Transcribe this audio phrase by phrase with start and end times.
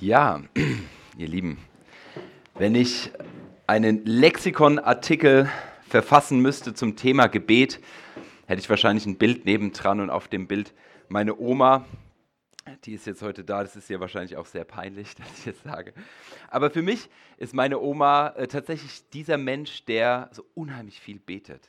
[0.00, 0.42] Ja,
[1.16, 1.58] ihr Lieben,
[2.54, 3.10] wenn ich
[3.66, 5.48] einen Lexikonartikel
[5.88, 7.80] verfassen müsste zum Thema Gebet,
[8.46, 10.74] hätte ich wahrscheinlich ein Bild nebendran und auf dem Bild
[11.08, 11.84] meine Oma.
[12.84, 15.62] Die ist jetzt heute da, das ist ja wahrscheinlich auch sehr peinlich, dass ich jetzt
[15.64, 15.94] sage.
[16.48, 21.68] Aber für mich ist meine Oma äh, tatsächlich dieser Mensch, der so unheimlich viel betet.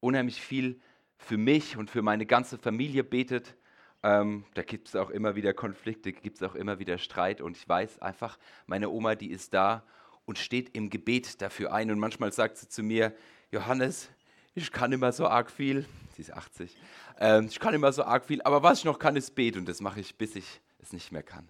[0.00, 0.80] Unheimlich viel
[1.16, 3.54] für mich und für meine ganze Familie betet
[4.02, 7.40] ähm, da gibt es auch immer wieder Konflikte, gibt es auch immer wieder Streit.
[7.40, 9.84] Und ich weiß einfach, meine Oma, die ist da
[10.24, 11.90] und steht im Gebet dafür ein.
[11.90, 13.14] Und manchmal sagt sie zu mir,
[13.50, 14.08] Johannes,
[14.54, 15.86] ich kann immer so arg viel.
[16.16, 16.76] Sie ist 80.
[17.20, 19.60] Ähm, ich kann immer so arg viel, aber was ich noch kann, ist beten.
[19.60, 21.48] Und das mache ich, bis ich es nicht mehr kann.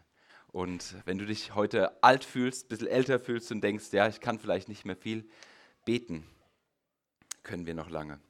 [0.52, 4.20] Und wenn du dich heute alt fühlst, ein bisschen älter fühlst und denkst, ja, ich
[4.20, 5.26] kann vielleicht nicht mehr viel,
[5.86, 6.26] beten
[7.42, 8.20] können wir noch lange.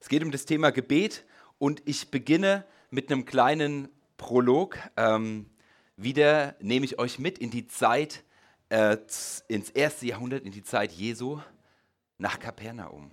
[0.00, 1.24] Es geht um das Thema Gebet
[1.58, 4.78] und ich beginne mit einem kleinen Prolog.
[4.96, 5.50] Ähm,
[5.98, 8.24] wieder nehme ich euch mit in die Zeit,
[8.70, 8.96] äh,
[9.48, 11.38] ins erste Jahrhundert, in die Zeit Jesu,
[12.16, 13.10] nach Kapernaum.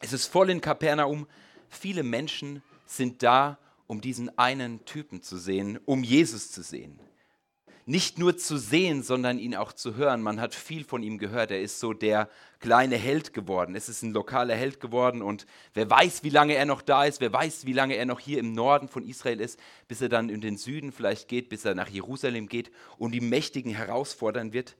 [0.00, 1.26] Es ist voll in Kapernaum.
[1.68, 6.98] Viele Menschen sind da, um diesen einen Typen zu sehen, um Jesus zu sehen
[7.88, 10.20] nicht nur zu sehen, sondern ihn auch zu hören.
[10.20, 11.52] Man hat viel von ihm gehört.
[11.52, 13.76] Er ist so der kleine Held geworden.
[13.76, 17.20] Es ist ein lokaler Held geworden und wer weiß, wie lange er noch da ist,
[17.20, 20.30] wer weiß, wie lange er noch hier im Norden von Israel ist, bis er dann
[20.30, 24.76] in den Süden vielleicht geht, bis er nach Jerusalem geht und die Mächtigen herausfordern wird.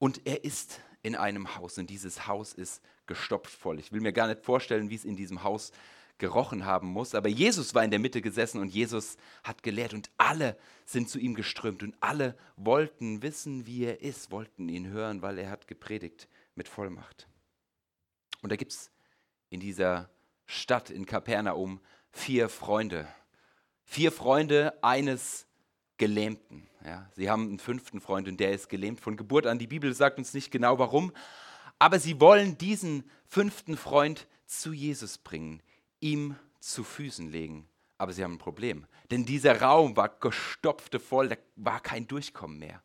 [0.00, 3.78] Und er ist in einem Haus und dieses Haus ist gestopft voll.
[3.78, 5.74] Ich will mir gar nicht vorstellen, wie es in diesem Haus ist
[6.18, 7.14] gerochen haben muss.
[7.14, 11.18] Aber Jesus war in der Mitte gesessen und Jesus hat gelehrt und alle sind zu
[11.18, 15.66] ihm geströmt und alle wollten wissen, wie er ist, wollten ihn hören, weil er hat
[15.66, 17.28] gepredigt mit Vollmacht.
[18.42, 18.90] Und da gibt es
[19.50, 20.10] in dieser
[20.46, 21.80] Stadt in Kapernaum
[22.12, 23.08] vier Freunde.
[23.82, 25.46] Vier Freunde eines
[25.96, 26.68] Gelähmten.
[26.84, 29.58] Ja, sie haben einen fünften Freund und der ist gelähmt von Geburt an.
[29.58, 31.12] Die Bibel sagt uns nicht genau warum,
[31.78, 35.62] aber sie wollen diesen fünften Freund zu Jesus bringen
[36.04, 37.66] ihm zu Füßen legen.
[37.96, 42.58] Aber sie haben ein Problem, denn dieser Raum war gestopfte voll, da war kein Durchkommen
[42.58, 42.82] mehr.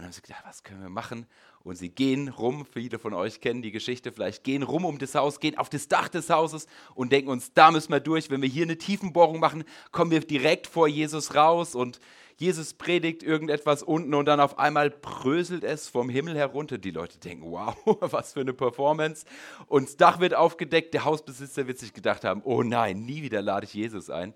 [0.00, 1.26] Dann haben sie gedacht, was können wir machen?
[1.62, 5.14] Und sie gehen rum, viele von euch kennen die Geschichte vielleicht, gehen rum um das
[5.14, 8.30] Haus, gehen auf das Dach des Hauses und denken uns, da müssen wir durch.
[8.30, 12.00] Wenn wir hier eine Tiefenbohrung machen, kommen wir direkt vor Jesus raus und
[12.38, 16.78] Jesus predigt irgendetwas unten und dann auf einmal bröselt es vom Himmel herunter.
[16.78, 19.26] Die Leute denken, wow, was für eine Performance.
[19.66, 23.42] Und das Dach wird aufgedeckt, der Hausbesitzer wird sich gedacht haben, oh nein, nie wieder
[23.42, 24.32] lade ich Jesus ein.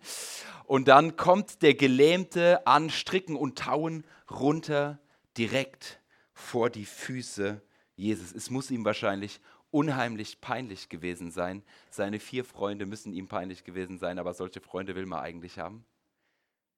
[0.64, 4.98] Und dann kommt der Gelähmte an Stricken und Tauen runter
[5.36, 6.00] direkt
[6.32, 7.60] vor die Füße
[7.96, 8.32] Jesus.
[8.32, 9.40] Es muss ihm wahrscheinlich
[9.70, 11.62] unheimlich peinlich gewesen sein.
[11.90, 15.84] Seine vier Freunde müssen ihm peinlich gewesen sein, aber solche Freunde will man eigentlich haben.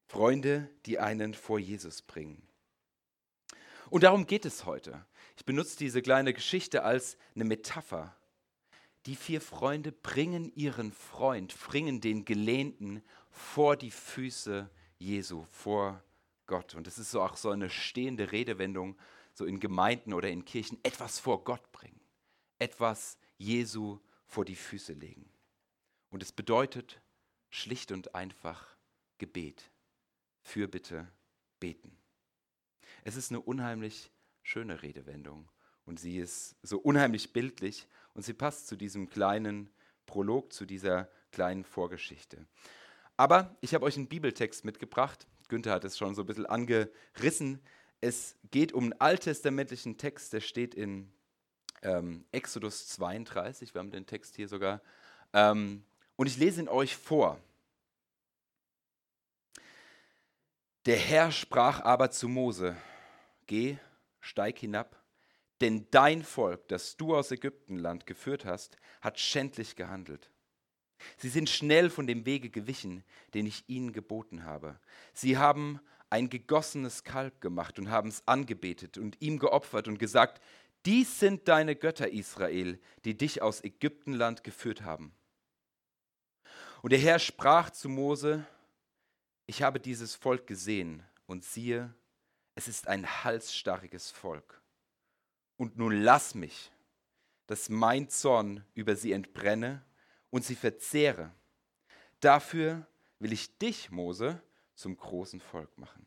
[0.06, 2.46] Freunde, die einen vor Jesus bringen.
[3.90, 5.04] Und darum geht es heute.
[5.36, 8.16] Ich benutze diese kleine Geschichte als eine Metapher.
[9.04, 14.68] Die vier Freunde bringen ihren Freund, bringen den Gelehnten vor die Füße
[14.98, 16.02] Jesu, vor
[16.46, 16.74] Gott.
[16.74, 18.96] Und es ist so auch so eine stehende Redewendung,
[19.34, 22.00] so in Gemeinden oder in Kirchen, etwas vor Gott bringen,
[22.58, 25.28] etwas Jesu vor die Füße legen.
[26.10, 27.00] Und es bedeutet
[27.50, 28.76] schlicht und einfach
[29.18, 29.70] Gebet.
[30.42, 31.08] Fürbitte
[31.58, 31.96] beten.
[33.02, 35.48] Es ist eine unheimlich schöne Redewendung
[35.84, 39.70] und sie ist so unheimlich bildlich und sie passt zu diesem kleinen
[40.06, 42.46] Prolog, zu dieser kleinen Vorgeschichte.
[43.16, 45.26] Aber ich habe euch einen Bibeltext mitgebracht.
[45.48, 47.60] Günther hat es schon so ein bisschen angerissen.
[48.00, 51.12] Es geht um einen alttestamentlichen Text, der steht in
[51.82, 53.74] ähm, Exodus 32.
[53.74, 54.80] Wir haben den Text hier sogar.
[55.32, 55.84] Ähm,
[56.16, 57.38] und ich lese ihn euch vor.
[60.86, 62.76] Der Herr sprach aber zu Mose,
[63.46, 63.76] geh,
[64.20, 65.02] steig hinab,
[65.60, 70.30] denn dein Volk, das du aus Ägyptenland geführt hast, hat schändlich gehandelt.
[71.18, 74.78] Sie sind schnell von dem Wege gewichen, den ich ihnen geboten habe.
[75.12, 75.80] Sie haben
[76.10, 80.40] ein gegossenes Kalb gemacht und haben es angebetet und ihm geopfert und gesagt,
[80.84, 85.12] dies sind deine Götter, Israel, die dich aus Ägyptenland geführt haben.
[86.82, 88.46] Und der Herr sprach zu Mose,
[89.46, 91.92] ich habe dieses Volk gesehen und siehe,
[92.54, 94.62] es ist ein halsstarriges Volk.
[95.56, 96.70] Und nun lass mich,
[97.46, 99.84] dass mein Zorn über sie entbrenne
[100.36, 101.32] und sie verzehre.
[102.20, 102.86] Dafür
[103.20, 104.42] will ich dich, Mose,
[104.74, 106.04] zum großen Volk machen.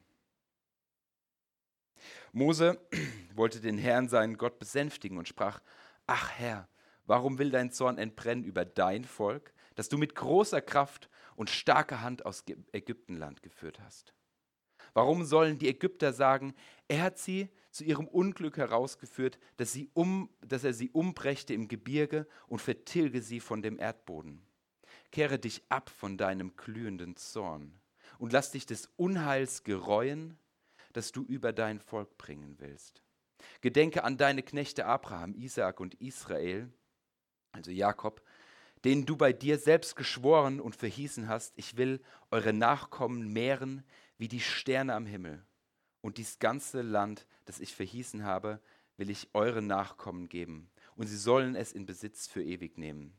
[2.31, 2.79] Mose
[3.33, 5.61] wollte den Herrn, seinen Gott, besänftigen und sprach,
[6.05, 6.69] ach Herr,
[7.07, 12.01] warum will dein Zorn entbrennen über dein Volk, das du mit großer Kraft und starker
[12.01, 14.13] Hand aus Ägyptenland geführt hast.
[14.93, 16.53] Warum sollen die Ägypter sagen,
[16.87, 21.68] er hat sie zu ihrem Unglück herausgeführt, dass, sie um, dass er sie umbrächte im
[21.68, 24.42] Gebirge und vertilge sie von dem Erdboden?
[25.12, 27.80] Kehre dich ab von deinem glühenden Zorn
[28.18, 30.38] und lass dich des Unheils gereuen,
[30.94, 33.04] das du über dein Volk bringen willst.
[33.62, 36.72] Gedenke an deine Knechte Abraham, Isaak und Israel,
[37.51, 38.22] also Jakob,
[38.83, 42.01] denen du bei dir selbst geschworen und verhießen hast, ich will
[42.31, 43.83] eure Nachkommen mehren
[44.18, 45.45] wie die Sterne am Himmel.
[46.01, 48.62] Und dies ganze Land, das ich verhießen habe,
[48.98, 53.18] will ich euren Nachkommen geben, und sie sollen es in Besitz für ewig nehmen.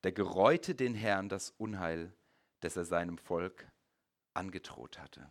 [0.00, 2.14] Da gereute den Herrn das Unheil,
[2.60, 3.70] das er seinem Volk
[4.32, 5.30] angedroht hatte.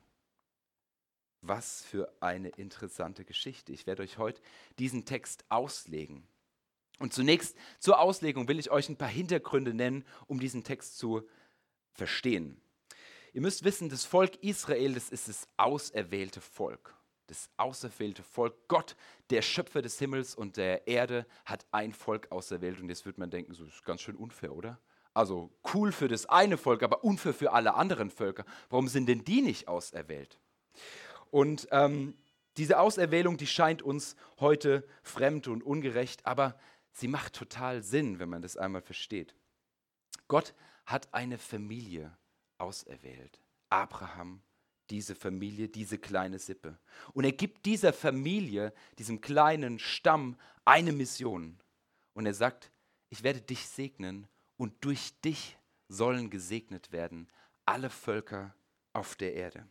[1.42, 3.72] Was für eine interessante Geschichte.
[3.72, 4.42] Ich werde euch heute
[4.78, 6.28] diesen Text auslegen.
[7.00, 11.28] Und zunächst zur Auslegung will ich euch ein paar Hintergründe nennen, um diesen Text zu
[11.94, 12.62] verstehen.
[13.34, 16.96] Ihr müsst wissen, das Volk Israel, das ist das auserwählte Volk.
[17.28, 18.56] Das auserwählte Volk.
[18.68, 18.96] Gott,
[19.30, 22.80] der Schöpfer des Himmels und der Erde, hat ein Volk auserwählt.
[22.80, 24.80] Und jetzt wird man denken, so ist ganz schön unfair, oder?
[25.14, 28.46] Also cool für das eine Volk, aber unfair für alle anderen Völker.
[28.70, 30.40] Warum sind denn die nicht auserwählt?
[31.30, 32.16] Und ähm,
[32.58, 36.60] diese Auserwählung, die scheint uns heute fremd und ungerecht, aber
[36.92, 39.36] sie macht total Sinn, wenn man das einmal versteht.
[40.28, 40.54] Gott
[40.86, 42.18] hat eine Familie
[42.60, 43.40] auserwählt.
[43.70, 44.42] Abraham,
[44.90, 46.78] diese Familie, diese kleine Sippe.
[47.14, 51.60] Und er gibt dieser Familie, diesem kleinen Stamm, eine Mission.
[52.14, 52.72] Und er sagt,
[53.10, 54.28] ich werde dich segnen
[54.58, 55.58] und durch dich
[55.88, 57.28] sollen gesegnet werden
[57.66, 58.56] alle Völker
[58.94, 59.68] auf der Erde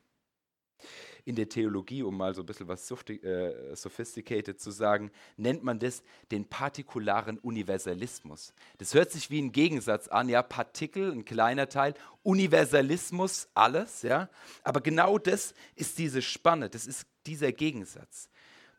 [1.25, 5.79] in der Theologie, um mal so ein bisschen was äh, sophisticated zu sagen, nennt man
[5.79, 8.53] das den partikularen Universalismus.
[8.79, 14.29] Das hört sich wie ein Gegensatz an, ja, Partikel, ein kleiner Teil, Universalismus, alles, ja.
[14.63, 18.29] Aber genau das ist diese Spanne, das ist dieser Gegensatz.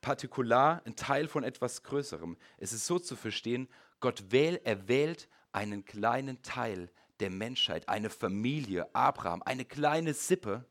[0.01, 2.37] Partikular, ein Teil von etwas Größerem.
[2.57, 3.67] Es ist so zu verstehen,
[3.99, 6.89] Gott wähl, erwählt einen kleinen Teil
[7.19, 10.65] der Menschheit, eine Familie, Abraham, eine kleine Sippe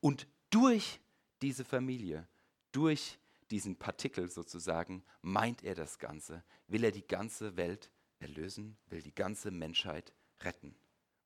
[0.00, 1.00] und durch
[1.42, 2.28] diese Familie,
[2.72, 3.18] durch
[3.50, 9.14] diesen Partikel sozusagen, meint er das Ganze, will er die ganze Welt erlösen, will die
[9.14, 10.74] ganze Menschheit retten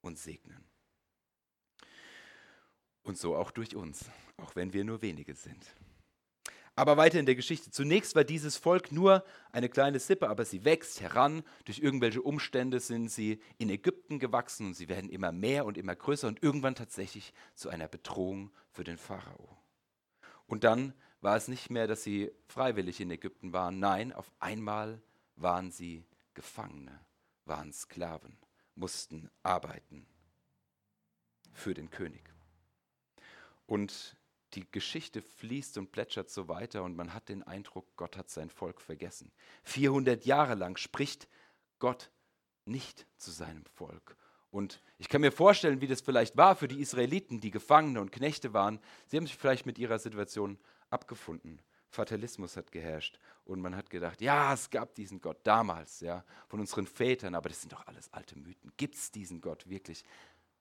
[0.00, 0.64] und segnen.
[3.02, 4.06] Und so auch durch uns,
[4.36, 5.66] auch wenn wir nur wenige sind.
[6.76, 7.70] Aber weiter in der Geschichte.
[7.70, 11.44] Zunächst war dieses Volk nur eine kleine Sippe, aber sie wächst heran.
[11.66, 15.94] Durch irgendwelche Umstände sind sie in Ägypten gewachsen und sie werden immer mehr und immer
[15.94, 19.56] größer und irgendwann tatsächlich zu einer Bedrohung für den Pharao.
[20.46, 23.78] Und dann war es nicht mehr, dass sie freiwillig in Ägypten waren.
[23.78, 25.00] Nein, auf einmal
[25.36, 26.04] waren sie
[26.34, 27.00] Gefangene,
[27.44, 28.36] waren Sklaven,
[28.74, 30.06] mussten arbeiten
[31.52, 32.28] für den König.
[33.66, 34.16] Und
[34.54, 38.50] die Geschichte fließt und plätschert so weiter und man hat den Eindruck, Gott hat sein
[38.50, 39.32] Volk vergessen.
[39.64, 41.28] 400 Jahre lang spricht
[41.78, 42.10] Gott
[42.64, 44.16] nicht zu seinem Volk.
[44.50, 48.12] Und ich kann mir vorstellen, wie das vielleicht war für die Israeliten, die Gefangene und
[48.12, 48.78] Knechte waren.
[49.08, 50.58] Sie haben sich vielleicht mit ihrer Situation
[50.90, 51.60] abgefunden.
[51.88, 56.60] Fatalismus hat geherrscht und man hat gedacht, ja, es gab diesen Gott damals, ja, von
[56.60, 58.72] unseren Vätern, aber das sind doch alles alte Mythen.
[58.76, 60.04] Gibt es diesen Gott wirklich?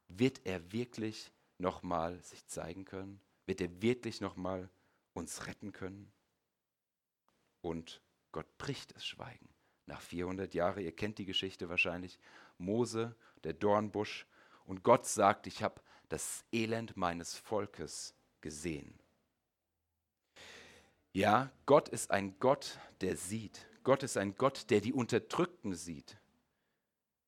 [0.08, 3.20] Wird er wirklich nochmal sich zeigen können?
[3.46, 4.70] Wird er wirklich nochmal
[5.14, 6.12] uns retten können?
[7.62, 8.02] Und
[8.32, 9.50] Gott bricht das Schweigen.
[9.86, 12.20] Nach 400 Jahren, ihr kennt die Geschichte wahrscheinlich,
[12.58, 14.26] Mose, der Dornbusch,
[14.66, 18.98] und Gott sagt, ich habe das Elend meines Volkes gesehen.
[21.12, 23.68] Ja, Gott ist ein Gott, der sieht.
[23.84, 26.18] Gott ist ein Gott, der die Unterdrückten sieht,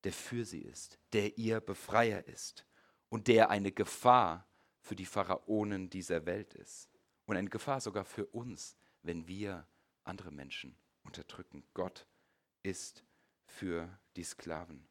[0.04, 2.66] der für sie ist, der ihr Befreier ist
[3.10, 4.48] und der eine Gefahr
[4.86, 6.90] für die Pharaonen dieser Welt ist.
[7.26, 9.68] Und eine Gefahr sogar für uns, wenn wir
[10.04, 11.64] andere Menschen unterdrücken.
[11.74, 12.06] Gott
[12.62, 13.04] ist
[13.48, 14.88] für die Sklaven.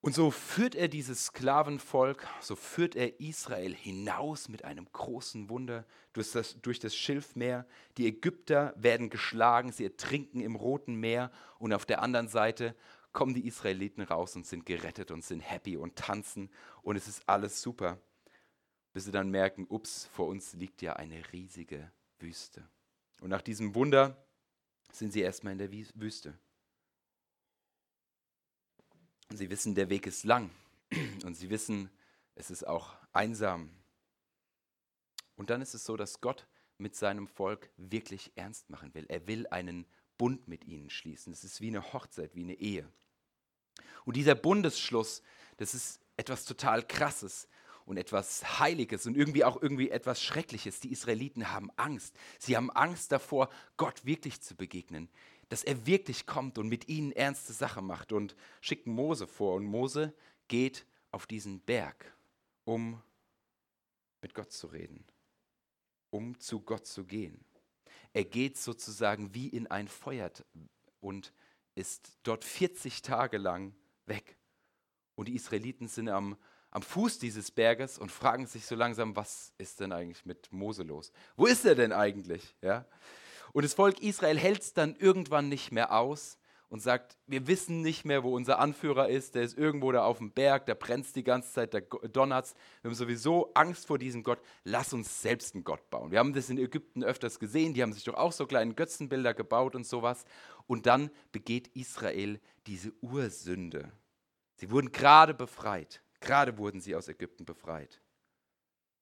[0.00, 5.84] Und so führt er dieses Sklavenvolk, so führt er Israel hinaus mit einem großen Wunder
[6.12, 7.66] durch das, durch das Schilfmeer.
[7.98, 12.76] Die Ägypter werden geschlagen, sie ertrinken im Roten Meer und auf der anderen Seite
[13.12, 16.50] kommen die Israeliten raus und sind gerettet und sind happy und tanzen
[16.82, 18.00] und es ist alles super,
[18.92, 22.66] bis sie dann merken, ups, vor uns liegt ja eine riesige Wüste.
[23.20, 24.16] Und nach diesem Wunder
[24.90, 26.38] sind sie erstmal in der Wüste.
[29.30, 30.50] Und sie wissen, der Weg ist lang
[31.24, 31.90] und sie wissen,
[32.34, 33.70] es ist auch einsam.
[35.36, 36.46] Und dann ist es so, dass Gott
[36.78, 39.06] mit seinem Volk wirklich ernst machen will.
[39.08, 39.86] Er will einen
[40.18, 41.32] Bund mit ihnen schließen.
[41.32, 42.88] Es ist wie eine Hochzeit, wie eine Ehe.
[44.04, 45.22] Und dieser Bundesschluss,
[45.56, 47.48] das ist etwas total Krasses.
[47.84, 50.80] und etwas Heiliges und irgendwie auch irgendwie etwas Schreckliches.
[50.80, 52.16] Die Israeliten haben Angst.
[52.38, 55.08] Sie haben Angst davor, Gott wirklich zu begegnen,
[55.48, 59.54] dass er wirklich kommt und mit ihnen ernste Sache macht und schicken Mose vor.
[59.54, 60.14] Und Mose
[60.48, 62.14] geht auf diesen Berg,
[62.64, 63.02] um
[64.20, 65.04] mit Gott zu reden,
[66.10, 67.44] um zu Gott zu gehen.
[68.12, 70.30] Er geht sozusagen wie in ein Feuer
[71.00, 71.32] und
[71.74, 73.74] ist dort 40 Tage lang
[74.06, 74.36] weg.
[75.14, 76.36] Und die Israeliten sind am,
[76.70, 80.82] am Fuß dieses Berges und fragen sich so langsam, was ist denn eigentlich mit Mose
[80.82, 81.12] los?
[81.36, 82.56] Wo ist er denn eigentlich?
[82.60, 82.86] Ja?
[83.52, 86.38] Und das Volk Israel hält es dann irgendwann nicht mehr aus
[86.72, 90.16] und sagt, wir wissen nicht mehr, wo unser Anführer ist, der ist irgendwo da auf
[90.16, 92.54] dem Berg, der brennt die ganze Zeit, der donnert's.
[92.80, 96.10] Wir haben sowieso Angst vor diesem Gott, lass uns selbst einen Gott bauen.
[96.10, 99.34] Wir haben das in Ägypten öfters gesehen, die haben sich doch auch so kleine Götzenbilder
[99.34, 100.24] gebaut und sowas.
[100.66, 103.92] Und dann begeht Israel diese Ursünde.
[104.54, 108.00] Sie wurden gerade befreit, gerade wurden sie aus Ägypten befreit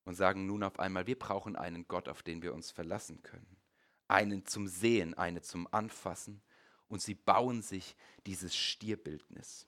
[0.03, 3.59] und sagen nun auf einmal, wir brauchen einen Gott, auf den wir uns verlassen können.
[4.09, 6.43] Einen zum Sehen, einen zum Anfassen
[6.91, 9.67] und sie bauen sich dieses Stierbildnis.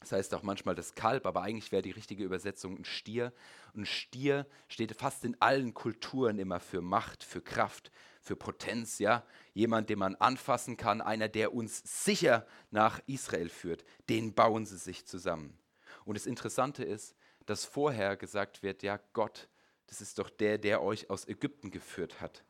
[0.00, 3.34] Das heißt auch manchmal das Kalb, aber eigentlich wäre die richtige Übersetzung ein Stier.
[3.74, 7.90] Und ein Stier steht fast in allen Kulturen immer für Macht, für Kraft,
[8.22, 9.26] für Potenz, ja.
[9.52, 13.84] Jemand, den man anfassen kann, einer, der uns sicher nach Israel führt.
[14.08, 15.58] Den bauen sie sich zusammen.
[16.06, 19.50] Und das Interessante ist, dass vorher gesagt wird, ja, Gott,
[19.88, 22.42] das ist doch der, der euch aus Ägypten geführt hat.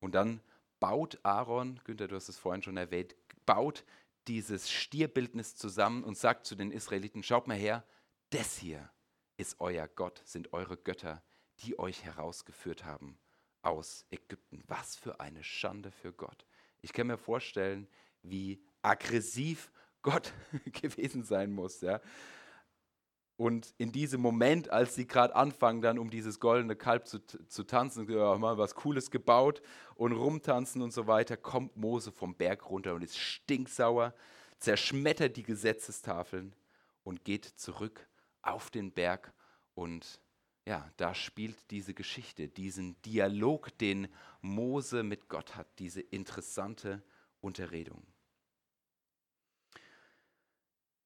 [0.00, 0.42] Und dann
[0.84, 3.86] baut Aaron, Günther, du hast es vorhin schon erwähnt, baut
[4.28, 7.86] dieses Stierbildnis zusammen und sagt zu den Israeliten, schaut mal her,
[8.28, 8.90] das hier
[9.38, 11.24] ist euer Gott, sind eure Götter,
[11.60, 13.18] die euch herausgeführt haben
[13.62, 14.62] aus Ägypten.
[14.66, 16.44] Was für eine Schande für Gott.
[16.82, 17.88] Ich kann mir vorstellen,
[18.20, 19.72] wie aggressiv
[20.02, 20.34] Gott
[20.66, 21.80] gewesen sein muss.
[21.80, 22.02] Ja?
[23.36, 27.64] Und in diesem Moment, als sie gerade anfangen, dann um dieses goldene Kalb zu, zu
[27.64, 29.60] tanzen, ja, mal was Cooles gebaut
[29.96, 34.14] und rumtanzen und so weiter, kommt Mose vom Berg runter und ist stinksauer,
[34.60, 36.54] zerschmettert die Gesetzestafeln
[37.02, 38.06] und geht zurück
[38.42, 39.32] auf den Berg.
[39.74, 40.20] Und
[40.64, 44.06] ja, da spielt diese Geschichte, diesen Dialog, den
[44.42, 47.02] Mose mit Gott hat, diese interessante
[47.40, 48.06] Unterredung.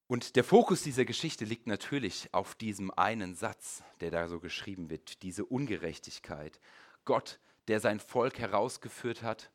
[0.09, 4.89] Und der Fokus dieser Geschichte liegt natürlich auf diesem einen Satz, der da so geschrieben
[4.89, 6.59] wird, diese Ungerechtigkeit.
[7.05, 7.39] Gott,
[7.69, 9.51] der sein Volk herausgeführt hat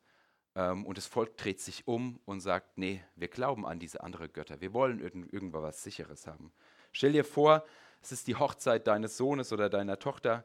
[0.54, 4.28] ähm, und das Volk dreht sich um und sagt, nee, wir glauben an diese andere
[4.28, 6.52] Götter, wir wollen irgend, irgendwann was Sicheres haben.
[6.92, 7.64] Stell dir vor,
[8.00, 10.44] es ist die Hochzeit deines Sohnes oder deiner Tochter,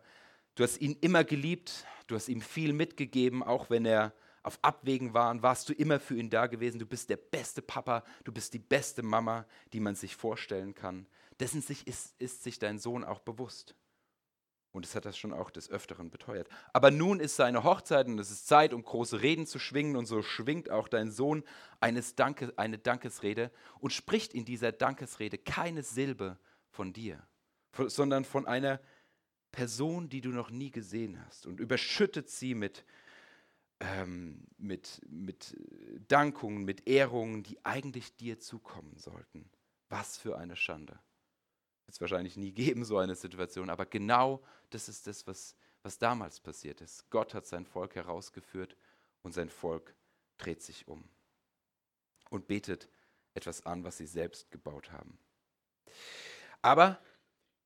[0.56, 4.14] du hast ihn immer geliebt, du hast ihm viel mitgegeben, auch wenn er
[4.44, 6.80] auf Abwägen waren, warst du immer für ihn da gewesen.
[6.80, 11.08] Du bist der beste Papa, du bist die beste Mama, die man sich vorstellen kann.
[11.40, 13.76] Dessen sich ist, ist sich dein Sohn auch bewusst.
[14.72, 16.48] Und es hat das schon auch des Öfteren beteuert.
[16.74, 19.96] Aber nun ist seine Hochzeit und es ist Zeit, um große Reden zu schwingen.
[19.96, 21.44] Und so schwingt auch dein Sohn
[21.80, 26.38] eines Danke, eine Dankesrede und spricht in dieser Dankesrede keine Silbe
[26.70, 27.26] von dir,
[27.88, 28.80] sondern von einer
[29.52, 32.86] Person, die du noch nie gesehen hast und überschüttet sie mit
[33.80, 35.56] ähm, mit, mit
[36.08, 39.50] Dankungen, mit Ehrungen, die eigentlich dir zukommen sollten.
[39.90, 40.94] Was für eine Schande.
[41.86, 45.98] Wird es wahrscheinlich nie geben, so eine Situation, aber genau das ist das, was, was
[45.98, 47.10] damals passiert ist.
[47.10, 48.76] Gott hat sein Volk herausgeführt
[49.24, 49.96] und sein Volk
[50.38, 51.10] dreht sich um
[52.30, 52.90] und betet
[53.34, 55.18] etwas an, was sie selbst gebaut haben.
[56.62, 57.00] Aber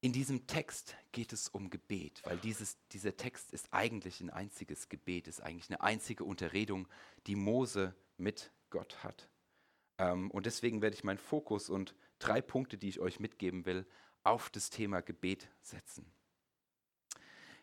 [0.03, 4.89] in diesem Text geht es um Gebet, weil dieses, dieser Text ist eigentlich ein einziges
[4.89, 6.89] Gebet, ist eigentlich eine einzige Unterredung,
[7.25, 9.29] die Mose mit Gott hat.
[9.98, 13.86] Ähm, und deswegen werde ich meinen Fokus und drei Punkte, die ich euch mitgeben will,
[14.24, 16.05] auf das Thema Gebet setzen.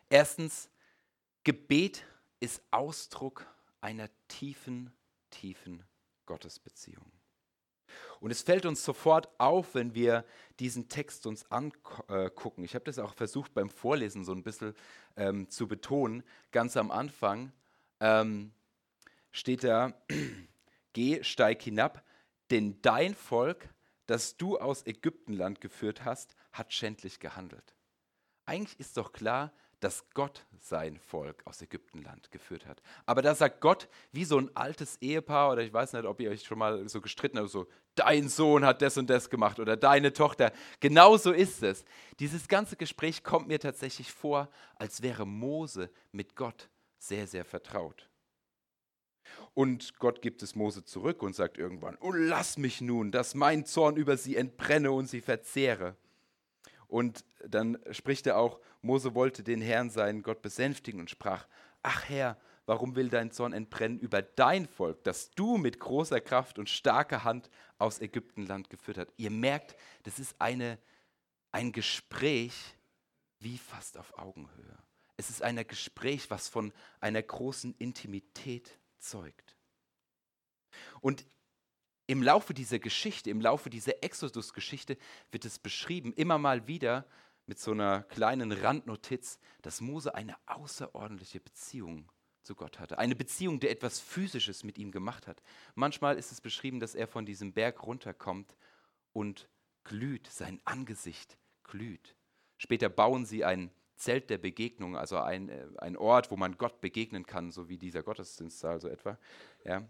[0.09, 0.67] Erstens,
[1.43, 2.07] Gebet
[2.39, 3.45] ist Ausdruck
[3.81, 4.91] einer tiefen,
[5.29, 5.83] tiefen
[6.25, 7.20] Gottesbeziehung.
[8.21, 10.23] Und es fällt uns sofort auf, wenn wir
[10.59, 12.63] diesen Text uns angucken.
[12.63, 14.75] Ich habe das auch versucht beim Vorlesen so ein bisschen
[15.17, 16.23] ähm, zu betonen.
[16.51, 17.51] Ganz am Anfang
[17.99, 18.51] ähm,
[19.31, 19.93] steht da,
[20.93, 22.03] geh, steig hinab,
[22.51, 23.69] denn dein Volk,
[24.05, 27.73] das du aus Ägyptenland geführt hast, hat schändlich gehandelt.
[28.45, 29.51] Eigentlich ist doch klar,
[29.81, 32.81] dass Gott sein Volk aus Ägyptenland geführt hat.
[33.05, 36.29] Aber da sagt Gott, wie so ein altes Ehepaar, oder ich weiß nicht, ob ihr
[36.29, 39.75] euch schon mal so gestritten habt, so, dein Sohn hat das und das gemacht oder
[39.75, 40.53] deine Tochter.
[40.79, 41.83] Genau so ist es.
[42.19, 46.69] Dieses ganze Gespräch kommt mir tatsächlich vor, als wäre Mose mit Gott
[46.99, 48.07] sehr, sehr vertraut.
[49.53, 53.65] Und Gott gibt es Mose zurück und sagt irgendwann, oh lass mich nun, dass mein
[53.65, 55.95] Zorn über sie entbrenne und sie verzehre.
[56.91, 61.47] Und dann spricht er auch, Mose wollte den Herrn, seinen Gott, besänftigen und sprach,
[61.83, 66.59] ach Herr, warum will dein Zorn entbrennen über dein Volk, das du mit großer Kraft
[66.59, 69.13] und starker Hand aus Ägyptenland geführt hast?
[69.15, 70.77] Ihr merkt, das ist eine,
[71.53, 72.75] ein Gespräch
[73.39, 74.77] wie fast auf Augenhöhe.
[75.15, 79.55] Es ist ein Gespräch, was von einer großen Intimität zeugt.
[80.99, 81.25] Und
[82.11, 84.97] im Laufe dieser Geschichte, im Laufe dieser Exodus-Geschichte
[85.31, 87.05] wird es beschrieben, immer mal wieder
[87.45, 92.11] mit so einer kleinen Randnotiz, dass Mose eine außerordentliche Beziehung
[92.43, 92.97] zu Gott hatte.
[92.97, 95.41] Eine Beziehung, der etwas Physisches mit ihm gemacht hat.
[95.73, 98.57] Manchmal ist es beschrieben, dass er von diesem Berg runterkommt
[99.13, 99.47] und
[99.85, 102.17] glüht, sein Angesicht glüht.
[102.57, 106.81] Später bauen sie ein Zelt der Begegnung, also ein, äh, ein Ort, wo man Gott
[106.81, 109.17] begegnen kann, so wie dieser Gottesdienstsaal so etwa.
[109.63, 109.87] Ja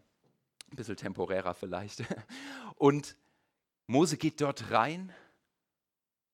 [0.72, 2.04] ein bisschen temporärer vielleicht.
[2.76, 3.16] Und
[3.88, 5.14] Mose geht dort rein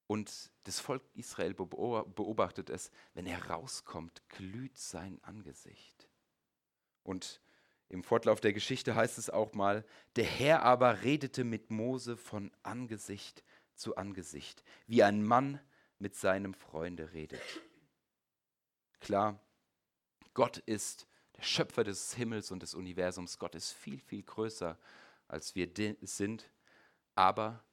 [0.06, 6.08] und das Volk Israel beobachtet es, wenn er rauskommt, glüht sein Angesicht.
[7.04, 7.42] Und
[7.90, 12.52] im Fortlauf der Geschichte heißt es auch mal, der Herr aber redete mit Mose von
[12.64, 13.44] Angesicht
[13.76, 15.60] zu Angesicht, wie ein Mann
[16.00, 17.42] mit seinem Freunde redet.
[19.00, 19.40] Klar,
[20.34, 23.38] Gott ist der Schöpfer des Himmels und des Universums.
[23.38, 24.78] Gott ist viel, viel größer,
[25.28, 25.70] als wir
[26.02, 26.50] sind.
[27.16, 27.64] Aber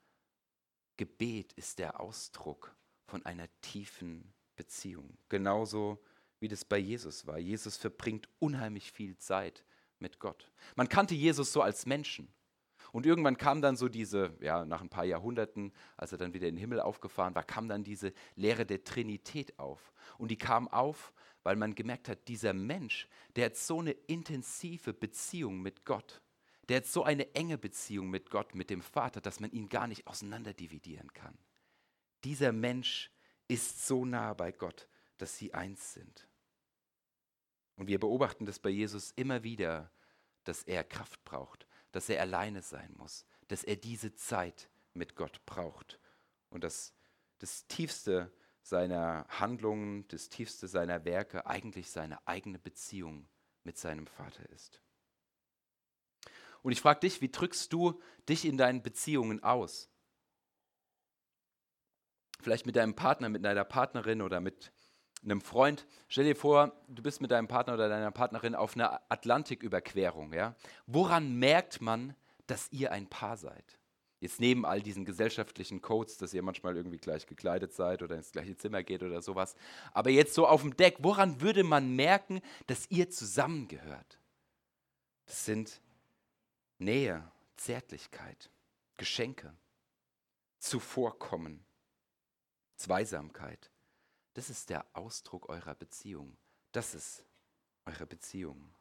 [0.96, 2.74] Gebet ist der Ausdruck
[3.06, 5.16] von einer tiefen Beziehung.
[5.28, 6.02] Genauso
[6.40, 7.38] wie das bei Jesus war.
[7.38, 9.64] Jesus verbringt unheimlich viel Zeit
[9.98, 10.50] mit Gott.
[10.76, 12.28] Man kannte Jesus so als Menschen.
[12.92, 16.46] Und irgendwann kam dann so diese, ja, nach ein paar Jahrhunderten, als er dann wieder
[16.46, 19.92] in den Himmel aufgefahren war, kam dann diese Lehre der Trinität auf.
[20.18, 21.12] Und die kam auf,
[21.44, 26.20] weil man gemerkt hat, dieser Mensch, der hat so eine intensive Beziehung mit Gott.
[26.68, 29.86] Der hat so eine enge Beziehung mit Gott, mit dem Vater, dass man ihn gar
[29.86, 31.36] nicht auseinanderdividieren kann.
[32.24, 33.10] Dieser Mensch
[33.46, 36.26] ist so nah bei Gott, dass sie eins sind.
[37.76, 39.90] Und wir beobachten das bei Jesus immer wieder,
[40.44, 45.44] dass er Kraft braucht, dass er alleine sein muss, dass er diese Zeit mit Gott
[45.44, 46.00] braucht
[46.48, 46.94] und dass
[47.38, 48.32] das Tiefste
[48.64, 53.28] seiner Handlungen, das Tiefste seiner Werke eigentlich seine eigene Beziehung
[53.62, 54.80] mit seinem Vater ist.
[56.62, 59.90] Und ich frage dich, wie drückst du dich in deinen Beziehungen aus?
[62.40, 64.72] Vielleicht mit deinem Partner, mit deiner Partnerin oder mit
[65.22, 65.86] einem Freund.
[66.08, 70.32] Stell dir vor, du bist mit deinem Partner oder deiner Partnerin auf einer Atlantiküberquerung.
[70.32, 70.56] Ja?
[70.86, 73.78] Woran merkt man, dass ihr ein Paar seid?
[74.24, 78.32] Jetzt neben all diesen gesellschaftlichen Codes, dass ihr manchmal irgendwie gleich gekleidet seid oder ins
[78.32, 79.54] gleiche Zimmer geht oder sowas.
[79.92, 84.18] Aber jetzt so auf dem Deck, woran würde man merken, dass ihr zusammengehört?
[85.26, 85.78] Das sind
[86.78, 88.50] Nähe, Zärtlichkeit,
[88.96, 89.54] Geschenke,
[90.58, 91.62] Zuvorkommen,
[92.76, 93.70] Zweisamkeit,
[94.32, 96.38] das ist der Ausdruck eurer Beziehung.
[96.72, 97.26] Das ist
[97.84, 98.72] eure Beziehung.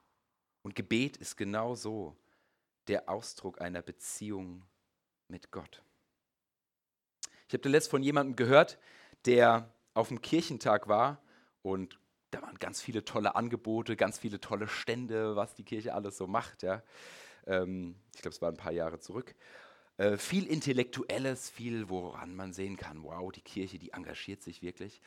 [0.61, 2.15] Und Gebet ist genauso
[2.87, 4.65] der Ausdruck einer Beziehung
[5.33, 5.81] mit Gott.
[7.47, 8.77] Ich habe letzt von jemandem gehört,
[9.25, 11.21] der auf dem Kirchentag war
[11.63, 16.17] und da waren ganz viele tolle Angebote, ganz viele tolle Stände, was die Kirche alles
[16.17, 16.61] so macht.
[16.61, 16.83] Ja.
[17.47, 19.33] Ähm, ich glaube, es war ein paar Jahre zurück.
[19.97, 25.01] Äh, viel Intellektuelles, viel, woran man sehen kann, wow, die Kirche, die engagiert sich wirklich.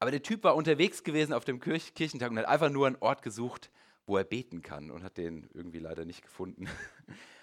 [0.00, 2.96] Aber der Typ war unterwegs gewesen auf dem Kirch Kirchentag und hat einfach nur einen
[2.96, 3.70] Ort gesucht,
[4.06, 6.68] wo er beten kann und hat den irgendwie leider nicht gefunden.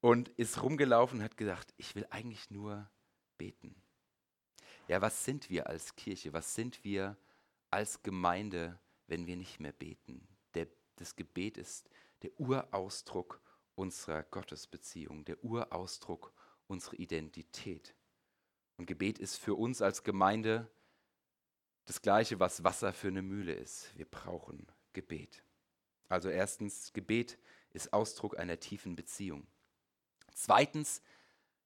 [0.00, 2.88] Und ist rumgelaufen und hat gedacht, ich will eigentlich nur
[3.38, 3.74] beten.
[4.88, 6.32] Ja, was sind wir als Kirche?
[6.32, 7.16] Was sind wir
[7.70, 8.78] als Gemeinde,
[9.08, 10.26] wenn wir nicht mehr beten?
[10.54, 11.88] Der, das Gebet ist
[12.22, 13.40] der Urausdruck
[13.74, 16.32] unserer Gottesbeziehung, der Urausdruck
[16.66, 17.94] unserer Identität.
[18.76, 20.70] Und Gebet ist für uns als Gemeinde
[21.84, 23.96] das gleiche, was Wasser für eine Mühle ist.
[23.96, 25.42] Wir brauchen Gebet.
[26.08, 27.38] Also erstens, Gebet
[27.72, 29.46] ist Ausdruck einer tiefen Beziehung.
[30.36, 31.00] Zweitens,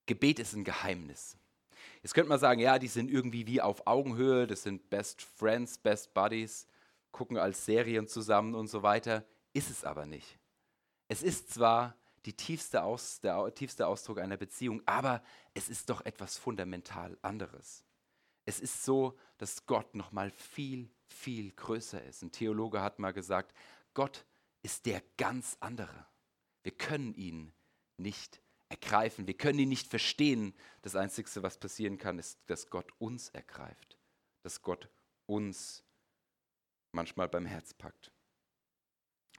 [0.06, 1.36] Gebet ist ein Geheimnis.
[2.02, 5.76] Jetzt könnte man sagen, ja, die sind irgendwie wie auf Augenhöhe, das sind Best Friends,
[5.76, 6.68] Best Buddies,
[7.10, 9.24] gucken als Serien zusammen und so weiter.
[9.52, 10.38] Ist es aber nicht.
[11.08, 15.20] Es ist zwar die tiefste Aus, der tiefste Ausdruck einer Beziehung, aber
[15.52, 17.84] es ist doch etwas fundamental anderes.
[18.44, 22.22] Es ist so, dass Gott noch mal viel, viel größer ist.
[22.22, 23.52] Ein Theologe hat mal gesagt,
[23.94, 24.24] Gott
[24.62, 26.06] ist der ganz andere.
[26.62, 27.52] Wir können ihn
[27.96, 30.54] nicht ergreifen, wir können ihn nicht verstehen.
[30.82, 33.98] Das Einzige, was passieren kann, ist, dass Gott uns ergreift,
[34.42, 34.88] dass Gott
[35.26, 35.84] uns
[36.92, 38.12] manchmal beim Herz packt.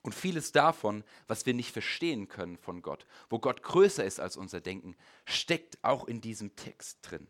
[0.03, 4.37] Und vieles davon, was wir nicht verstehen können von Gott, wo Gott größer ist als
[4.37, 7.27] unser Denken, steckt auch in diesem Text drin.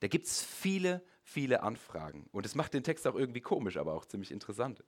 [0.00, 2.28] Da gibt es viele viele Anfragen.
[2.30, 4.84] Und es macht den Text auch irgendwie komisch, aber auch ziemlich interessant.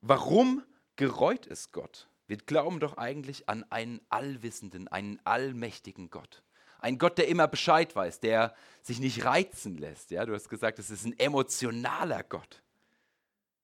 [0.00, 0.62] Warum
[0.96, 2.08] gereut es Gott?
[2.26, 6.42] Wir glauben doch eigentlich an einen allwissenden, einen allmächtigen Gott.
[6.78, 10.10] Ein Gott, der immer Bescheid weiß, der sich nicht reizen lässt.
[10.10, 12.62] Ja, du hast gesagt, es ist ein emotionaler Gott.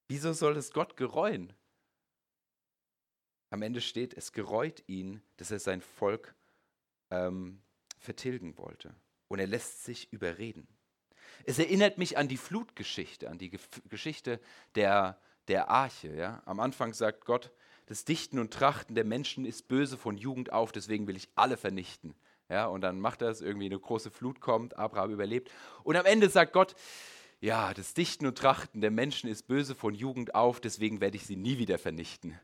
[0.09, 1.53] Wieso soll es Gott gereuen?
[3.51, 6.35] Am Ende steht, es gereut ihn, dass er sein Volk
[7.11, 7.61] ähm,
[7.99, 8.95] vertilgen wollte.
[9.29, 10.67] Und er lässt sich überreden.
[11.45, 14.41] Es erinnert mich an die Flutgeschichte, an die Ge Geschichte
[14.75, 16.15] der, der Arche.
[16.15, 16.43] Ja?
[16.47, 17.53] Am Anfang sagt Gott,
[17.87, 21.57] das Dichten und Trachten der Menschen ist böse von Jugend auf, deswegen will ich alle
[21.57, 22.15] vernichten.
[22.49, 25.51] Ja, und dann macht er es, irgendwie eine große Flut kommt, Abraham überlebt.
[25.85, 26.75] Und am Ende sagt Gott,
[27.41, 31.27] ja, das Dichten und Trachten der Menschen ist böse von Jugend auf, deswegen werde ich
[31.27, 32.39] sie nie wieder vernichten.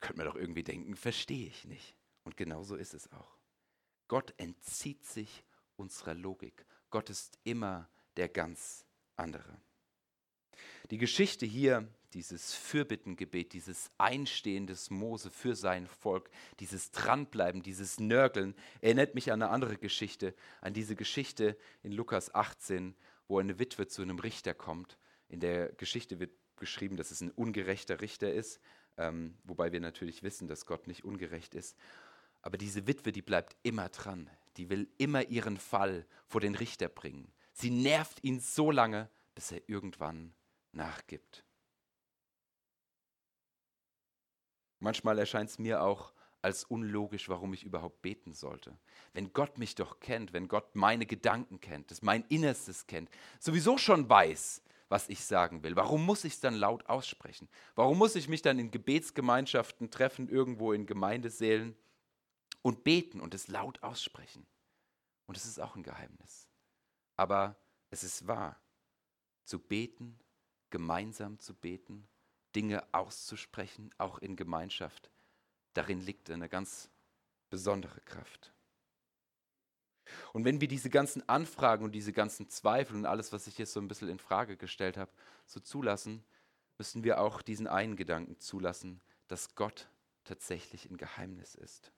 [0.00, 1.96] Könnte man doch irgendwie denken, verstehe ich nicht.
[2.24, 3.36] Und genau so ist es auch.
[4.06, 5.44] Gott entzieht sich
[5.76, 6.64] unserer Logik.
[6.90, 8.84] Gott ist immer der ganz
[9.16, 9.60] andere.
[10.90, 18.00] Die Geschichte hier, dieses Fürbittengebet, dieses Einstehen des Mose für sein Volk, dieses Dranbleiben, dieses
[18.00, 22.94] Nörgeln, erinnert mich an eine andere Geschichte, an diese Geschichte in Lukas 18,
[23.28, 24.98] wo eine Witwe zu einem Richter kommt.
[25.28, 28.60] In der Geschichte wird beschrieben, dass es ein ungerechter Richter ist,
[28.96, 31.76] ähm, wobei wir natürlich wissen, dass Gott nicht ungerecht ist.
[32.42, 34.30] Aber diese Witwe, die bleibt immer dran.
[34.56, 37.32] Die will immer ihren Fall vor den Richter bringen.
[37.52, 40.34] Sie nervt ihn so lange, bis er irgendwann
[40.72, 41.44] nachgibt.
[44.80, 48.78] Manchmal erscheint es mir auch als unlogisch, warum ich überhaupt beten sollte.
[49.12, 53.10] Wenn Gott mich doch kennt, wenn Gott meine Gedanken kennt, das mein Innerstes kennt,
[53.40, 57.48] sowieso schon weiß, was ich sagen will, warum muss ich es dann laut aussprechen?
[57.74, 61.76] Warum muss ich mich dann in Gebetsgemeinschaften treffen, irgendwo in Gemeindesälen
[62.62, 64.46] und beten und es laut aussprechen?
[65.26, 66.48] Und es ist auch ein Geheimnis.
[67.16, 67.56] Aber
[67.90, 68.58] es ist wahr.
[69.44, 70.18] Zu beten,
[70.70, 72.08] gemeinsam zu beten,
[72.58, 75.12] Dinge auszusprechen, auch in Gemeinschaft,
[75.74, 76.90] darin liegt eine ganz
[77.50, 78.52] besondere Kraft.
[80.32, 83.74] Und wenn wir diese ganzen Anfragen und diese ganzen Zweifel und alles, was ich jetzt
[83.74, 85.12] so ein bisschen in Frage gestellt habe,
[85.46, 86.24] so zulassen,
[86.78, 89.88] müssen wir auch diesen einen Gedanken zulassen, dass Gott
[90.24, 91.92] tatsächlich ein Geheimnis ist.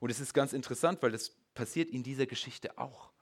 [0.00, 3.12] Und es ist ganz interessant, weil das passiert in dieser Geschichte auch.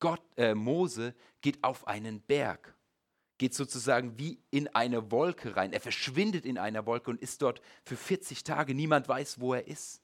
[0.00, 2.75] Gott, äh, Mose geht auf einen Berg,
[3.38, 5.72] geht sozusagen wie in eine Wolke rein.
[5.72, 8.74] Er verschwindet in einer Wolke und ist dort für 40 Tage.
[8.74, 10.02] Niemand weiß, wo er ist.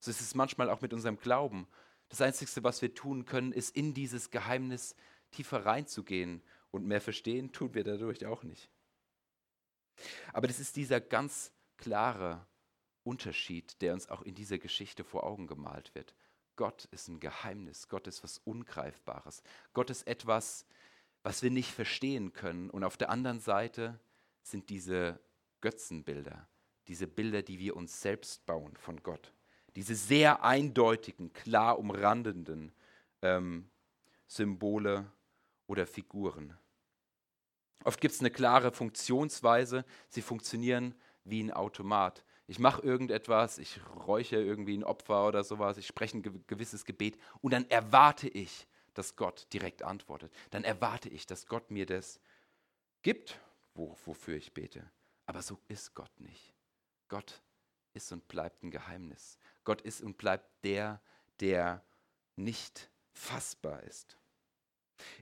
[0.00, 1.66] So ist es manchmal auch mit unserem Glauben.
[2.08, 4.94] Das Einzige, was wir tun können, ist in dieses Geheimnis
[5.30, 6.42] tiefer reinzugehen.
[6.70, 8.70] Und mehr verstehen tun wir dadurch auch nicht.
[10.32, 12.46] Aber das ist dieser ganz klare
[13.04, 16.14] Unterschied, der uns auch in dieser Geschichte vor Augen gemalt wird.
[16.56, 19.42] Gott ist ein Geheimnis, Gott ist was Ungreifbares.
[19.72, 20.66] Gott ist etwas,
[21.28, 22.70] was wir nicht verstehen können.
[22.70, 24.00] Und auf der anderen Seite
[24.42, 25.20] sind diese
[25.60, 26.48] Götzenbilder,
[26.86, 29.34] diese Bilder, die wir uns selbst bauen von Gott.
[29.76, 32.72] Diese sehr eindeutigen, klar umrandenden
[33.20, 33.68] ähm,
[34.26, 35.04] Symbole
[35.66, 36.56] oder Figuren.
[37.84, 42.24] Oft gibt es eine klare Funktionsweise, sie funktionieren wie ein Automat.
[42.46, 47.18] Ich mache irgendetwas, ich räuche irgendwie ein Opfer oder sowas, ich spreche ein gewisses Gebet
[47.42, 48.66] und dann erwarte ich,
[48.98, 50.32] dass Gott direkt antwortet.
[50.50, 52.18] Dann erwarte ich, dass Gott mir das
[53.02, 53.38] gibt,
[53.74, 54.90] wo, wofür ich bete.
[55.24, 56.52] Aber so ist Gott nicht.
[57.08, 57.40] Gott
[57.94, 59.38] ist und bleibt ein Geheimnis.
[59.62, 61.00] Gott ist und bleibt der,
[61.38, 61.84] der
[62.34, 64.16] nicht fassbar ist.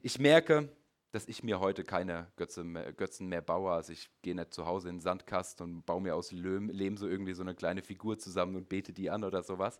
[0.02, 0.74] Ich merke,
[1.12, 3.72] dass ich mir heute keine Götze mehr, Götzen mehr baue.
[3.72, 6.96] Also ich gehe nicht zu Hause in den Sandkasten und baue mir aus Lehm, Lehm
[6.96, 9.78] so irgendwie so eine kleine Figur zusammen und bete die an oder sowas.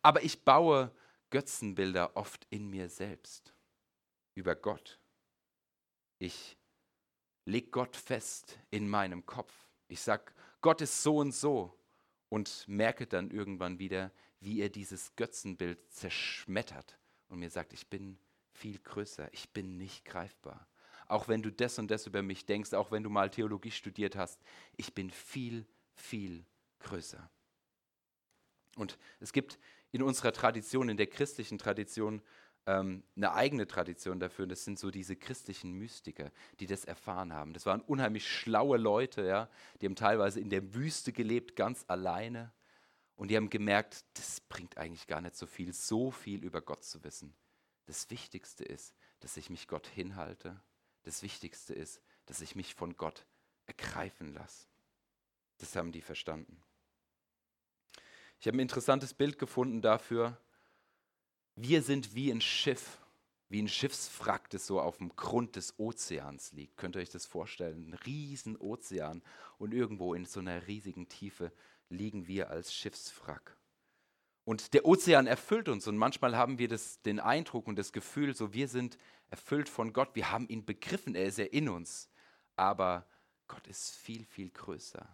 [0.00, 0.90] Aber ich baue
[1.30, 3.54] Götzenbilder oft in mir selbst
[4.34, 5.00] über Gott.
[6.18, 6.56] Ich
[7.44, 9.52] lege Gott fest in meinem Kopf.
[9.88, 11.78] Ich sage, Gott ist so und so
[12.28, 18.18] und merke dann irgendwann wieder, wie er dieses Götzenbild zerschmettert und mir sagt, ich bin
[18.52, 19.28] viel größer.
[19.32, 20.66] Ich bin nicht greifbar.
[21.08, 24.16] Auch wenn du das und das über mich denkst, auch wenn du mal Theologie studiert
[24.16, 24.40] hast,
[24.76, 26.44] ich bin viel, viel
[26.80, 27.30] größer.
[28.76, 29.58] Und es gibt
[29.96, 32.22] in unserer Tradition, in der christlichen Tradition,
[32.66, 34.46] ähm, eine eigene Tradition dafür.
[34.46, 36.30] das sind so diese christlichen Mystiker,
[36.60, 37.52] die das erfahren haben.
[37.52, 39.48] Das waren unheimlich schlaue Leute, ja,
[39.80, 42.52] die haben teilweise in der Wüste gelebt, ganz alleine.
[43.14, 46.84] Und die haben gemerkt, das bringt eigentlich gar nicht so viel, so viel über Gott
[46.84, 47.34] zu wissen.
[47.86, 50.60] Das Wichtigste ist, dass ich mich Gott hinhalte.
[51.04, 53.24] Das Wichtigste ist, dass ich mich von Gott
[53.64, 54.66] ergreifen lasse.
[55.56, 56.62] Das haben die verstanden.
[58.40, 60.38] Ich habe ein interessantes Bild gefunden dafür.
[61.54, 62.98] Wir sind wie ein Schiff
[63.48, 66.76] wie ein Schiffswrack, das so auf dem Grund des Ozeans liegt.
[66.76, 67.90] Könnt ihr euch das vorstellen?
[67.90, 69.22] Ein riesen Ozean
[69.58, 71.52] und irgendwo in so einer riesigen Tiefe
[71.88, 73.56] liegen wir als Schiffswrack.
[74.44, 78.34] Und der Ozean erfüllt uns und manchmal haben wir das, den Eindruck und das Gefühl,
[78.34, 82.08] so wir sind erfüllt von Gott, wir haben ihn begriffen, er ist ja in uns.
[82.54, 83.06] Aber
[83.48, 85.06] Gott ist viel, viel größer.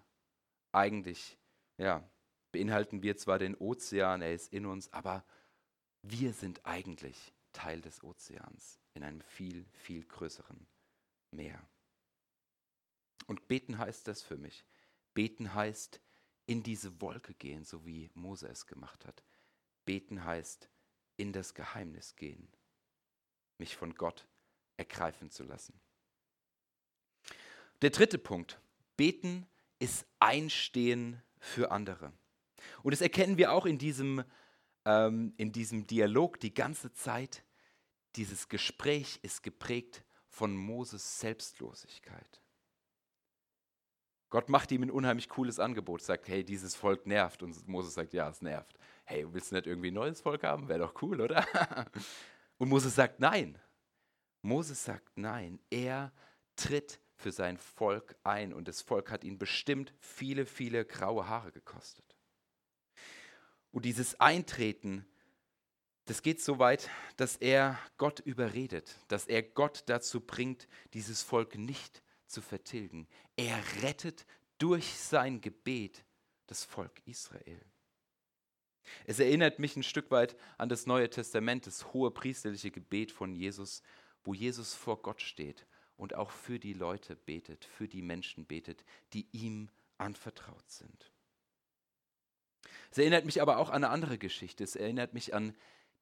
[0.70, 1.38] Eigentlich,
[1.76, 2.02] ja,
[2.53, 5.25] beinhalten wir zwar den Ozean, er ist in uns, aber
[6.03, 10.67] wir sind eigentlich Teil des Ozeans in einem viel, viel größeren
[11.31, 11.67] Meer.
[13.27, 14.65] Und beten heißt das für mich.
[15.15, 16.01] Beten heißt
[16.47, 19.23] in diese Wolke gehen, so wie Mose es gemacht hat.
[19.85, 20.69] Beten heißt
[21.17, 22.49] in das Geheimnis gehen,
[23.59, 24.27] mich von Gott
[24.77, 25.81] ergreifen zu lassen.
[27.81, 28.61] Der dritte Punkt.
[28.97, 29.47] Beten
[29.79, 32.12] ist Einstehen für andere.
[32.83, 34.25] Und das erkennen wir auch in diesem,
[34.85, 37.44] ähm, in diesem Dialog die ganze Zeit.
[38.16, 42.40] Dieses Gespräch ist geprägt von Moses Selbstlosigkeit.
[44.31, 47.42] Gott macht ihm ein unheimlich cooles Angebot, sagt, hey, dieses Volk nervt.
[47.42, 48.79] Und Moses sagt, ja, es nervt.
[49.05, 50.68] Hey, willst du nicht irgendwie ein neues Volk haben?
[50.68, 51.46] Wäre doch cool, oder?
[52.59, 53.59] Und Moses sagt, nein.
[54.40, 55.61] Moses sagt, nein.
[55.68, 56.12] Er
[56.57, 61.53] tritt für sein Volk ein und das Volk hat ihn bestimmt viele, viele graue Haare
[61.53, 62.12] gekostet.
[63.72, 65.06] Und dieses Eintreten,
[66.04, 71.56] das geht so weit, dass er Gott überredet, dass er Gott dazu bringt, dieses Volk
[71.56, 73.08] nicht zu vertilgen.
[73.37, 74.26] Er rettet
[74.58, 76.04] durch sein Gebet
[76.46, 77.61] das Volk Israel.
[79.06, 83.35] Es erinnert mich ein Stück weit an das Neue Testament, das hohe priesterliche Gebet von
[83.35, 83.82] Jesus,
[84.24, 88.85] wo Jesus vor Gott steht und auch für die Leute betet, für die Menschen betet,
[89.12, 91.12] die ihm anvertraut sind.
[92.90, 94.64] Es erinnert mich aber auch an eine andere Geschichte.
[94.64, 95.55] Es erinnert mich an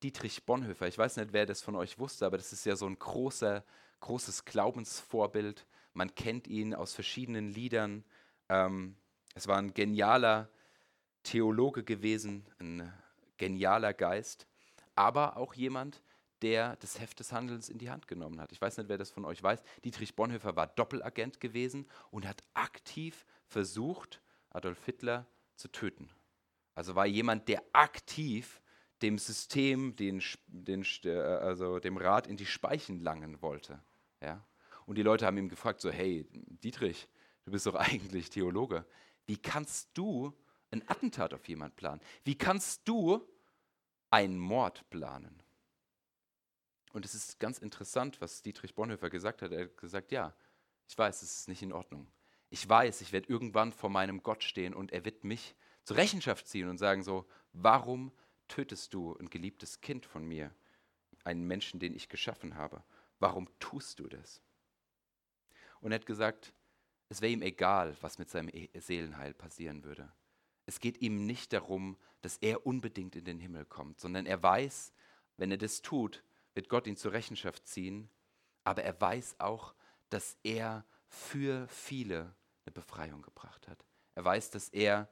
[0.02, 0.88] Dietrich Bonhoeffer.
[0.88, 3.64] Ich weiß nicht, wer das von euch wusste, aber das ist ja so ein großer,
[4.00, 5.66] großes Glaubensvorbild.
[5.92, 8.04] Man kennt ihn aus verschiedenen Liedern.
[8.48, 8.96] Ähm,
[9.34, 10.48] es war ein genialer
[11.22, 12.92] Theologe gewesen, ein
[13.36, 14.46] genialer Geist,
[14.94, 16.00] aber auch jemand,
[16.42, 18.52] der das Heft des Handelns in die Hand genommen hat.
[18.52, 19.62] Ich weiß nicht, wer das von euch weiß.
[19.84, 26.08] Dietrich Bonhoeffer war Doppelagent gewesen und hat aktiv versucht, Adolf Hitler zu töten.
[26.74, 28.60] Also war jemand, der aktiv
[29.02, 33.82] dem System, den, den, äh, also dem Rat in die Speichen langen wollte.
[34.20, 34.44] Ja?
[34.86, 37.08] Und die Leute haben ihm gefragt, so, hey, Dietrich,
[37.44, 38.84] du bist doch eigentlich Theologe.
[39.26, 40.32] Wie kannst du
[40.70, 42.00] ein Attentat auf jemanden planen?
[42.24, 43.26] Wie kannst du
[44.10, 45.42] einen Mord planen?
[46.92, 49.52] Und es ist ganz interessant, was Dietrich Bonhoeffer gesagt hat.
[49.52, 50.34] Er hat gesagt, ja,
[50.88, 52.08] ich weiß, es ist nicht in Ordnung.
[52.48, 55.54] Ich weiß, ich werde irgendwann vor meinem Gott stehen und er wird mich
[55.90, 58.12] zur Rechenschaft ziehen und sagen so, warum
[58.46, 60.54] tötest du ein geliebtes Kind von mir,
[61.24, 62.84] einen Menschen, den ich geschaffen habe?
[63.18, 64.40] Warum tust du das?
[65.80, 66.54] Und er hat gesagt,
[67.08, 70.12] es wäre ihm egal, was mit seinem e-, Seelenheil passieren würde.
[70.64, 74.92] Es geht ihm nicht darum, dass er unbedingt in den Himmel kommt, sondern er weiß,
[75.38, 76.22] wenn er das tut,
[76.54, 78.08] wird Gott ihn zur Rechenschaft ziehen,
[78.62, 79.74] aber er weiß auch,
[80.08, 82.32] dass er für viele
[82.64, 83.84] eine Befreiung gebracht hat.
[84.14, 85.08] Er weiß, dass er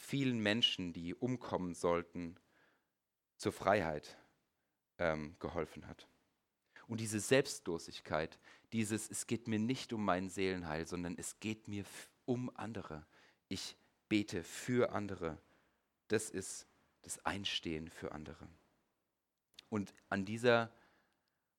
[0.00, 2.36] vielen Menschen, die umkommen sollten,
[3.36, 4.16] zur Freiheit
[4.98, 6.08] ähm, geholfen hat.
[6.88, 8.38] Und diese Selbstlosigkeit,
[8.72, 11.84] dieses, es geht mir nicht um mein Seelenheil, sondern es geht mir
[12.24, 13.06] um andere.
[13.48, 13.76] Ich
[14.08, 15.38] bete für andere.
[16.08, 16.66] Das ist
[17.02, 18.48] das Einstehen für andere.
[19.68, 20.72] Und an, dieser,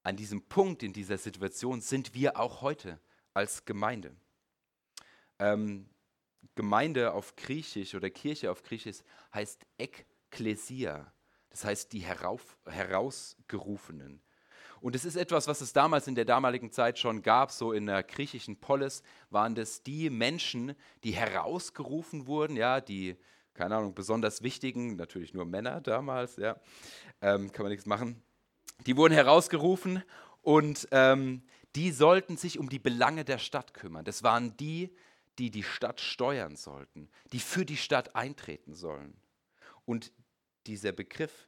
[0.04, 3.00] an diesem Punkt, in dieser Situation sind wir auch heute
[3.34, 4.16] als Gemeinde.
[5.40, 5.88] Ähm,
[6.56, 9.00] Gemeinde auf Griechisch oder Kirche auf Griechisch
[9.34, 11.12] heißt Ekklesia.
[11.50, 14.22] Das heißt die herauf, Herausgerufenen.
[14.82, 17.86] Und es ist etwas, was es damals in der damaligen Zeit schon gab, so in
[17.86, 23.16] der griechischen Polis waren das die Menschen, die herausgerufen wurden, ja, die,
[23.54, 26.60] keine Ahnung, besonders wichtigen, natürlich nur Männer damals, ja,
[27.22, 28.24] ähm, kann man nichts machen.
[28.88, 30.04] Die wurden herausgerufen
[30.42, 31.44] und ähm,
[31.76, 34.04] die sollten sich um die Belange der Stadt kümmern.
[34.04, 34.96] Das waren die,
[35.40, 39.16] die die Stadt steuern sollten, die für die Stadt eintreten sollen.
[39.86, 40.12] Und
[40.68, 41.48] dieser Begriff,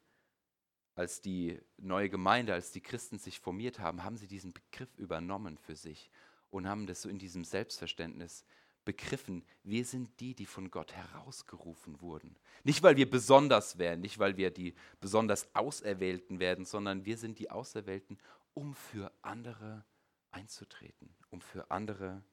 [0.96, 5.58] als die neue Gemeinde, als die Christen sich formiert haben, haben sie diesen Begriff übernommen
[5.58, 6.10] für sich
[6.50, 8.46] und haben das so in diesem Selbstverständnis
[8.86, 12.36] begriffen, wir sind die, die von Gott herausgerufen wurden.
[12.63, 17.39] Nicht, weil wir besonders wären, nicht, weil wir die besonders Auserwählten werden, sondern wir sind
[17.39, 18.17] die Auserwählten,
[18.54, 19.86] um für andere
[20.32, 22.24] einzutreten, um für andere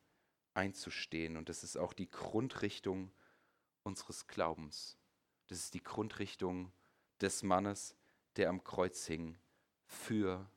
[0.55, 1.37] einzustehen.
[1.37, 3.13] Und das ist auch die Grundrichtung
[3.83, 4.97] unseres Glaubens.
[5.49, 6.73] Das ist die Grundrichtung
[7.21, 7.97] des Mannes,
[8.37, 9.39] der am Kreuz hing,
[9.87, 10.49] für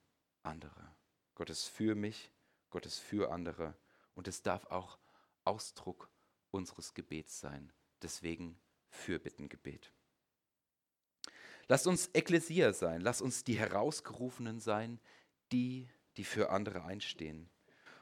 [0.43, 0.95] andere.
[1.35, 2.31] Gott ist für mich,
[2.69, 3.75] Gott ist für andere
[4.13, 4.99] und es darf auch
[5.43, 6.09] Ausdruck
[6.51, 7.73] unseres Gebets sein.
[8.01, 9.91] Deswegen Fürbittengebet.
[11.67, 14.99] Lasst uns Ekklesia sein, lasst uns die Herausgerufenen sein,
[15.51, 17.49] die, die für andere einstehen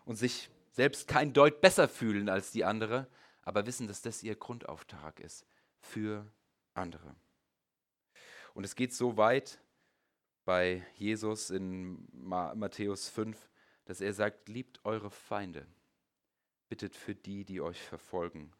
[0.04, 3.08] und sich selbst kein Deut besser fühlen als die andere,
[3.42, 5.46] aber wissen, dass das ihr Grundauftrag ist
[5.80, 6.32] für
[6.74, 7.16] andere.
[8.54, 9.60] Und es geht so weit
[10.46, 13.50] bei Jesus in Matthäus 5,
[13.86, 15.68] dass er sagt, liebt eure Feinde,
[16.70, 18.54] bittet für die, die euch verfolgen,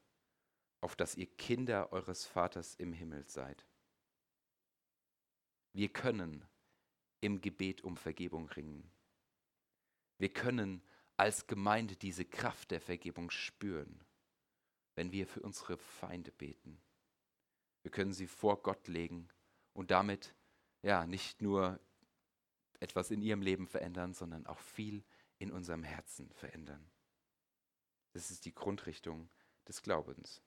[0.82, 3.66] auf dass ihr Kinder eures Vaters im Himmel seid.
[5.74, 6.46] Wir können
[7.22, 8.92] im Gebet um Vergebung ringen.
[10.18, 10.82] Wir können
[11.22, 14.04] als Gemeinde diese Kraft der Vergebung spüren,
[14.96, 16.82] wenn wir für unsere Feinde beten.
[17.84, 19.30] Wir können sie vor Gott legen
[19.74, 20.34] und damit
[20.82, 21.80] ja nicht nur
[22.80, 25.04] etwas in ihrem Leben verändern, sondern auch viel
[25.38, 26.90] in unserem Herzen verändern.
[28.14, 29.30] Das ist die Grundrichtung
[29.68, 30.42] des Glaubens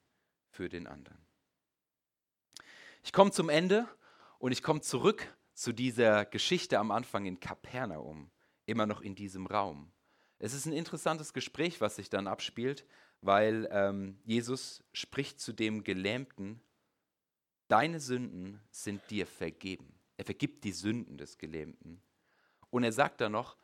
[0.51, 1.25] für den anderen.
[3.05, 3.87] Ich komme zum Ende
[4.41, 8.33] und ich komme zurück zu dieser Geschichte am Anfang in Kapernaum,
[8.67, 9.93] immer noch in diesem Raum.
[10.45, 12.85] Es ist ein interessantes Gespräch, was sich dann abspielt,
[13.23, 16.61] weil ähm, Jesus spricht zu dem Gelähmten,
[17.69, 19.99] deine Sünden sind dir vergeben.
[20.19, 22.03] Er vergibt die Sünden des Gelähmten.
[22.69, 23.57] Und er sagt dann noch,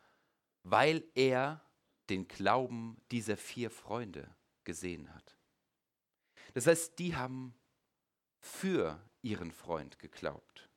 [0.63, 1.63] weil er
[2.09, 5.37] den Glauben dieser vier Freunde gesehen hat.
[6.55, 7.53] Das heißt, die haben
[8.39, 10.67] für ihren Freund geglaubt.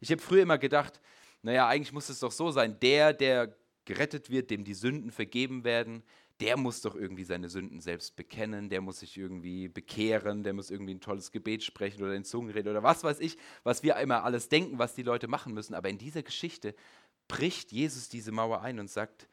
[0.00, 0.98] Ich habe früher immer gedacht,
[1.42, 5.64] naja, eigentlich muss es doch so sein, der, der gerettet wird, dem die Sünden vergeben
[5.64, 6.02] werden,
[6.40, 10.70] der muss doch irgendwie seine Sünden selbst bekennen, der muss sich irgendwie bekehren, der muss
[10.70, 13.96] irgendwie ein tolles Gebet sprechen oder in Zungen reden oder was weiß ich, was wir
[13.96, 15.74] immer alles denken, was die Leute machen müssen.
[15.74, 16.74] Aber in dieser Geschichte
[17.28, 19.28] bricht Jesus diese Mauer ein und sagt,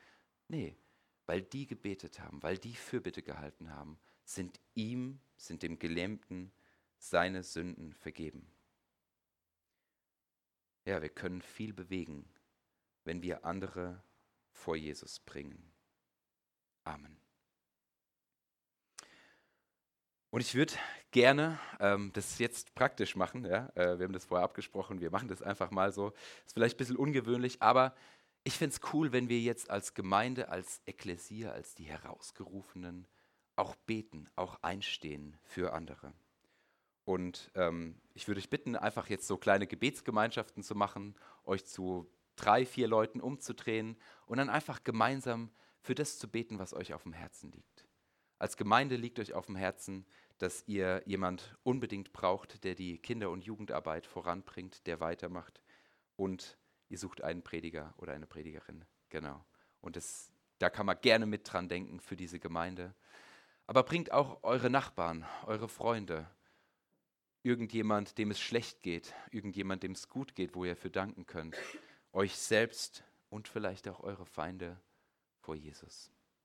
[0.47, 0.77] nee,
[1.25, 6.51] weil die gebetet haben, weil die Fürbitte gehalten haben, sind ihm, sind dem Gelähmten
[6.97, 8.45] seine Sünden vergeben.
[10.85, 12.29] Ja, wir können viel bewegen,
[13.03, 14.03] wenn wir andere
[14.59, 15.71] vor Jesus bringen.
[16.83, 17.19] Amen.
[20.31, 20.73] Und ich würde
[21.11, 23.45] gerne ähm, das jetzt praktisch machen.
[23.45, 23.71] Ja?
[23.75, 26.13] Äh, wir haben das vorher abgesprochen, wir machen das einfach mal so.
[26.45, 27.95] Ist vielleicht ein bisschen ungewöhnlich, aber
[28.43, 33.07] ich finde es cool, wenn wir jetzt als Gemeinde, als Ekklesia, als die Herausgerufenen
[33.55, 36.13] auch beten, auch einstehen für andere.
[37.05, 42.07] Und ähm, ich würde euch bitten, einfach jetzt so kleine Gebetsgemeinschaften zu machen, euch zu
[42.39, 47.03] drei, vier Leuten umzudrehen und dann einfach gemeinsam für das zu beten, was euch auf
[47.03, 47.85] dem Herzen liegt.
[48.37, 50.05] Als Gemeinde liegt euch auf dem Herzen,
[50.37, 55.61] dass ihr jemand unbedingt braucht, der die Kinder- und Jugendarbeit voranbringt, der weitermacht
[56.15, 58.85] und ihr sucht einen Prediger oder eine Predigerin.
[59.09, 59.43] Genau.
[59.81, 62.95] Und das, da kann man gerne mit dran denken für diese Gemeinde.
[63.67, 66.29] Aber bringt auch eure Nachbarn, eure Freunde,
[67.43, 71.55] irgendjemand, dem es schlecht geht, irgendjemand, dem es gut geht, wo ihr für danken könnt,
[72.11, 74.79] euch selbst und vielleicht auch eure Feinde
[75.39, 76.11] vor Jesus.